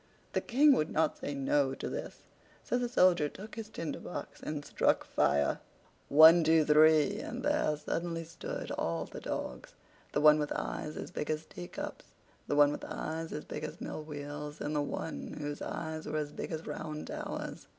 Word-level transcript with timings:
The 0.33 0.41
King 0.41 0.73
would 0.73 0.89
not 0.89 1.19
say 1.19 1.35
"No" 1.35 1.75
to 1.75 1.87
this; 1.87 2.23
so 2.63 2.79
the 2.79 2.89
Soldier 2.89 3.29
took 3.29 3.53
his 3.53 3.69
Tinder 3.69 3.99
box 3.99 4.41
and 4.41 4.65
struck 4.65 5.05
fire. 5.05 5.59
One—two—three!—and 6.09 7.43
there 7.43 7.77
suddenly 7.77 8.23
stood 8.23 8.71
all 8.71 9.05
the 9.05 9.19
dogs—the 9.21 10.19
one 10.21 10.39
with 10.39 10.53
eyes 10.55 10.97
as 10.97 11.11
big 11.11 11.29
as 11.29 11.45
teacups, 11.45 12.05
the 12.47 12.55
one 12.55 12.71
with 12.71 12.83
eyes 12.83 13.31
as 13.31 13.45
large 13.51 13.63
as 13.63 13.79
mill 13.79 14.01
wheels, 14.03 14.59
and 14.59 14.75
the 14.75 14.81
one 14.81 15.35
whose 15.39 15.61
eyes 15.61 16.07
were 16.07 16.17
as 16.17 16.31
big 16.31 16.51
as 16.51 16.65
round 16.65 17.05
towers. 17.05 17.67